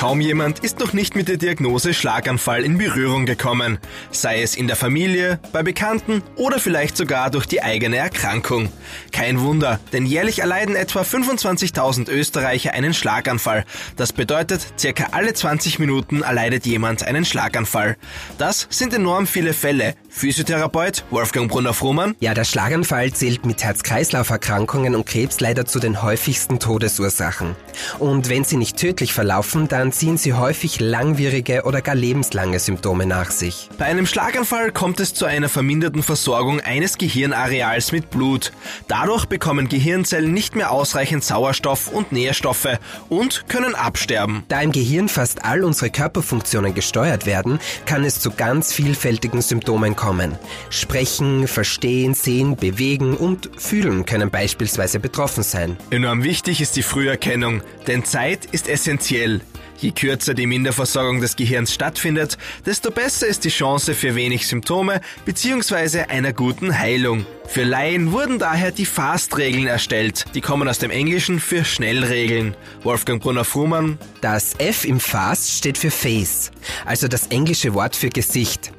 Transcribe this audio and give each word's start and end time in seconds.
Kaum 0.00 0.22
jemand 0.22 0.60
ist 0.60 0.78
noch 0.78 0.94
nicht 0.94 1.14
mit 1.14 1.28
der 1.28 1.36
Diagnose 1.36 1.92
Schlaganfall 1.92 2.64
in 2.64 2.78
Berührung 2.78 3.26
gekommen, 3.26 3.78
sei 4.10 4.40
es 4.40 4.56
in 4.56 4.66
der 4.66 4.74
Familie, 4.74 5.38
bei 5.52 5.62
Bekannten 5.62 6.22
oder 6.36 6.58
vielleicht 6.58 6.96
sogar 6.96 7.30
durch 7.30 7.44
die 7.44 7.62
eigene 7.62 7.98
Erkrankung. 7.98 8.72
Kein 9.12 9.42
Wunder, 9.42 9.78
denn 9.92 10.06
jährlich 10.06 10.38
erleiden 10.38 10.74
etwa 10.74 11.02
25.000 11.02 12.08
Österreicher 12.08 12.72
einen 12.72 12.94
Schlaganfall. 12.94 13.66
Das 13.96 14.14
bedeutet, 14.14 14.66
circa 14.78 15.08
alle 15.10 15.34
20 15.34 15.78
Minuten 15.78 16.22
erleidet 16.22 16.64
jemand 16.64 17.02
einen 17.02 17.26
Schlaganfall. 17.26 17.98
Das 18.38 18.68
sind 18.70 18.94
enorm 18.94 19.26
viele 19.26 19.52
Fälle. 19.52 19.96
Physiotherapeut 20.08 21.04
Wolfgang 21.10 21.50
Brunner-Frumann. 21.50 22.16
Ja, 22.20 22.32
der 22.32 22.44
Schlaganfall 22.44 23.12
zählt 23.12 23.44
mit 23.44 23.62
Herz-Kreislauf-Erkrankungen 23.62 24.94
und 24.94 25.04
Krebs 25.04 25.40
leider 25.40 25.66
zu 25.66 25.78
den 25.78 26.02
häufigsten 26.02 26.58
Todesursachen. 26.58 27.54
Und 27.98 28.30
wenn 28.30 28.44
sie 28.44 28.56
nicht 28.56 28.78
tödlich 28.78 29.12
verlaufen, 29.12 29.68
dann 29.68 29.89
ziehen 29.92 30.16
sie 30.16 30.34
häufig 30.34 30.80
langwierige 30.80 31.62
oder 31.64 31.80
gar 31.82 31.94
lebenslange 31.94 32.58
Symptome 32.58 33.06
nach 33.06 33.30
sich. 33.30 33.68
Bei 33.78 33.86
einem 33.86 34.06
Schlaganfall 34.06 34.72
kommt 34.72 35.00
es 35.00 35.14
zu 35.14 35.26
einer 35.26 35.48
verminderten 35.48 36.02
Versorgung 36.02 36.60
eines 36.60 36.98
Gehirnareals 36.98 37.92
mit 37.92 38.10
Blut. 38.10 38.52
Dadurch 38.88 39.26
bekommen 39.26 39.68
Gehirnzellen 39.68 40.32
nicht 40.32 40.56
mehr 40.56 40.70
ausreichend 40.70 41.24
Sauerstoff 41.24 41.88
und 41.88 42.12
Nährstoffe 42.12 42.78
und 43.08 43.48
können 43.48 43.74
absterben. 43.74 44.44
Da 44.48 44.60
im 44.60 44.72
Gehirn 44.72 45.08
fast 45.08 45.44
all 45.44 45.64
unsere 45.64 45.90
Körperfunktionen 45.90 46.74
gesteuert 46.74 47.26
werden, 47.26 47.58
kann 47.86 48.04
es 48.04 48.20
zu 48.20 48.30
ganz 48.30 48.72
vielfältigen 48.72 49.42
Symptomen 49.42 49.96
kommen. 49.96 50.36
Sprechen, 50.70 51.48
verstehen, 51.48 52.14
sehen, 52.14 52.56
bewegen 52.56 53.16
und 53.16 53.50
fühlen 53.56 54.06
können 54.06 54.30
beispielsweise 54.30 55.00
betroffen 55.00 55.42
sein. 55.42 55.76
Enorm 55.90 56.24
wichtig 56.24 56.60
ist 56.60 56.76
die 56.76 56.82
Früherkennung, 56.82 57.62
denn 57.86 58.04
Zeit 58.04 58.46
ist 58.46 58.68
essentiell. 58.68 59.40
Je 59.80 59.92
kürzer 59.92 60.34
die 60.34 60.46
Minderversorgung 60.46 61.20
des 61.20 61.36
Gehirns 61.36 61.72
stattfindet, 61.72 62.36
desto 62.66 62.90
besser 62.90 63.26
ist 63.26 63.44
die 63.44 63.48
Chance 63.48 63.94
für 63.94 64.14
wenig 64.14 64.46
Symptome 64.46 65.00
bzw. 65.24 66.02
einer 66.02 66.34
guten 66.34 66.78
Heilung. 66.78 67.24
Für 67.46 67.64
Laien 67.64 68.12
wurden 68.12 68.38
daher 68.38 68.72
die 68.72 68.84
Fast-Regeln 68.84 69.66
erstellt. 69.66 70.26
Die 70.34 70.40
kommen 70.40 70.68
aus 70.68 70.78
dem 70.78 70.90
Englischen 70.90 71.40
für 71.40 71.64
Schnellregeln. 71.64 72.54
Wolfgang 72.82 73.22
Brunner-Frumann. 73.22 73.98
Das 74.20 74.54
F 74.58 74.84
im 74.84 75.00
Fast 75.00 75.50
steht 75.50 75.78
für 75.78 75.90
Face, 75.90 76.50
also 76.84 77.08
das 77.08 77.28
englische 77.28 77.74
Wort 77.74 77.96
für 77.96 78.10
Gesicht. 78.10 78.72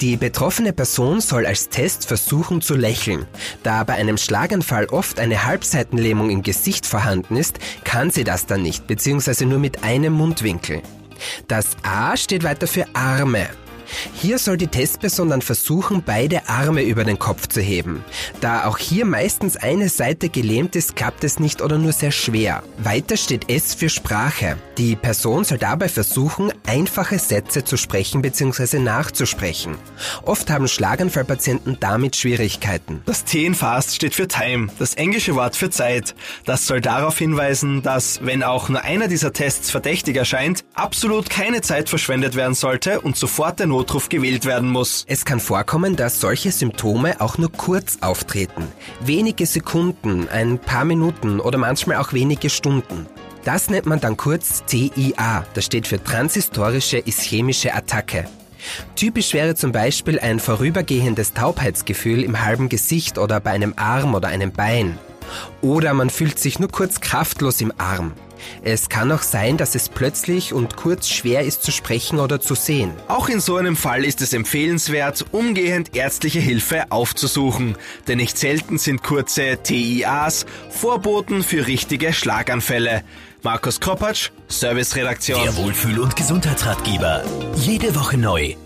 Die 0.00 0.16
betroffene 0.16 0.72
Person 0.72 1.20
soll 1.20 1.46
als 1.46 1.68
Test 1.68 2.06
versuchen 2.06 2.60
zu 2.60 2.74
lächeln. 2.74 3.26
Da 3.62 3.84
bei 3.84 3.94
einem 3.94 4.18
Schlaganfall 4.18 4.86
oft 4.86 5.18
eine 5.18 5.44
Halbseitenlähmung 5.44 6.30
im 6.30 6.42
Gesicht 6.42 6.86
vorhanden 6.86 7.36
ist, 7.36 7.58
kann 7.84 8.10
sie 8.10 8.24
das 8.24 8.46
dann 8.46 8.62
nicht, 8.62 8.86
beziehungsweise 8.86 9.46
nur 9.46 9.58
mit 9.58 9.82
einem 9.84 10.12
Mundwinkel. 10.12 10.82
Das 11.48 11.76
A 11.82 12.16
steht 12.16 12.44
weiter 12.44 12.66
für 12.66 12.86
Arme. 12.94 13.48
Hier 14.14 14.38
soll 14.38 14.56
die 14.56 14.66
Testperson 14.66 15.30
dann 15.30 15.42
versuchen, 15.42 16.02
beide 16.04 16.48
Arme 16.48 16.82
über 16.82 17.04
den 17.04 17.18
Kopf 17.18 17.48
zu 17.48 17.60
heben. 17.60 18.04
Da 18.40 18.66
auch 18.66 18.78
hier 18.78 19.04
meistens 19.04 19.56
eine 19.56 19.88
Seite 19.88 20.28
gelähmt 20.28 20.76
ist, 20.76 20.96
klappt 20.96 21.24
es 21.24 21.38
nicht 21.38 21.62
oder 21.62 21.78
nur 21.78 21.92
sehr 21.92 22.12
schwer. 22.12 22.62
Weiter 22.78 23.16
steht 23.16 23.50
S 23.50 23.74
für 23.74 23.88
Sprache. 23.88 24.56
Die 24.78 24.96
Person 24.96 25.44
soll 25.44 25.58
dabei 25.58 25.88
versuchen, 25.88 26.52
einfache 26.66 27.18
Sätze 27.18 27.64
zu 27.64 27.76
sprechen 27.76 28.22
bzw. 28.22 28.78
nachzusprechen. 28.78 29.76
Oft 30.24 30.50
haben 30.50 30.68
Schlaganfallpatienten 30.68 31.78
damit 31.80 32.16
Schwierigkeiten. 32.16 33.02
Das 33.06 33.24
T 33.24 33.46
in 33.46 33.54
Fast 33.54 33.94
steht 33.94 34.14
für 34.14 34.28
Time, 34.28 34.68
das 34.78 34.94
englische 34.94 35.34
Wort 35.34 35.56
für 35.56 35.70
Zeit. 35.70 36.14
Das 36.44 36.66
soll 36.66 36.80
darauf 36.80 37.18
hinweisen, 37.18 37.82
dass, 37.82 38.20
wenn 38.24 38.42
auch 38.42 38.68
nur 38.68 38.82
einer 38.82 39.08
dieser 39.08 39.32
Tests 39.32 39.70
verdächtig 39.70 40.16
erscheint, 40.16 40.64
absolut 40.76 41.30
keine 41.30 41.62
Zeit 41.62 41.88
verschwendet 41.88 42.36
werden 42.36 42.54
sollte 42.54 43.00
und 43.00 43.16
sofort 43.16 43.58
der 43.58 43.66
Notruf 43.66 44.08
gewählt 44.08 44.44
werden 44.44 44.70
muss. 44.70 45.04
Es 45.08 45.24
kann 45.24 45.40
vorkommen, 45.40 45.96
dass 45.96 46.20
solche 46.20 46.52
Symptome 46.52 47.20
auch 47.20 47.38
nur 47.38 47.50
kurz 47.50 47.98
auftreten. 48.02 48.68
Wenige 49.00 49.46
Sekunden, 49.46 50.28
ein 50.28 50.58
paar 50.58 50.84
Minuten 50.84 51.40
oder 51.40 51.58
manchmal 51.58 51.96
auch 51.96 52.12
wenige 52.12 52.50
Stunden. 52.50 53.06
Das 53.44 53.70
nennt 53.70 53.86
man 53.86 54.00
dann 54.00 54.16
kurz 54.16 54.64
TIA, 54.66 55.44
das 55.54 55.64
steht 55.64 55.86
für 55.86 56.02
transhistorische 56.02 56.98
ischämische 56.98 57.74
Attacke. 57.74 58.26
Typisch 58.96 59.32
wäre 59.34 59.54
zum 59.54 59.72
Beispiel 59.72 60.18
ein 60.18 60.40
vorübergehendes 60.40 61.32
Taubheitsgefühl 61.32 62.22
im 62.24 62.44
halben 62.44 62.68
Gesicht 62.68 63.18
oder 63.18 63.38
bei 63.38 63.52
einem 63.52 63.74
Arm 63.76 64.14
oder 64.14 64.28
einem 64.28 64.52
Bein. 64.52 64.98
Oder 65.60 65.94
man 65.94 66.10
fühlt 66.10 66.38
sich 66.38 66.58
nur 66.58 66.70
kurz 66.70 67.00
kraftlos 67.00 67.60
im 67.60 67.72
Arm. 67.78 68.12
Es 68.62 68.88
kann 68.88 69.12
auch 69.12 69.22
sein, 69.22 69.56
dass 69.56 69.74
es 69.74 69.88
plötzlich 69.88 70.52
und 70.52 70.76
kurz 70.76 71.08
schwer 71.08 71.42
ist 71.42 71.62
zu 71.62 71.70
sprechen 71.70 72.18
oder 72.18 72.40
zu 72.40 72.54
sehen. 72.54 72.92
Auch 73.08 73.28
in 73.28 73.40
so 73.40 73.56
einem 73.56 73.76
Fall 73.76 74.04
ist 74.04 74.22
es 74.22 74.32
empfehlenswert, 74.32 75.24
umgehend 75.32 75.94
ärztliche 75.96 76.40
Hilfe 76.40 76.90
aufzusuchen, 76.90 77.76
denn 78.08 78.18
nicht 78.18 78.38
selten 78.38 78.78
sind 78.78 79.02
kurze 79.02 79.58
TIAs 79.62 80.46
Vorboten 80.70 81.42
für 81.42 81.66
richtige 81.66 82.12
Schlaganfälle. 82.12 83.02
Markus 83.42 83.80
Kropatsch, 83.80 84.30
Serviceredaktion. 84.48 85.42
Der 85.42 85.56
Wohlfühl- 85.56 86.00
und 86.00 86.16
Gesundheitsratgeber. 86.16 87.22
Jede 87.54 87.94
Woche 87.94 88.18
neu 88.18 88.56